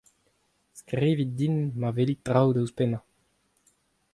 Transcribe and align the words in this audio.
Skrivit 0.79 1.29
din 1.39 1.55
ma 1.79 1.89
welit 1.95 2.23
traoù 2.25 2.51
da 2.53 2.59
ouzhpennañ. 2.61 3.03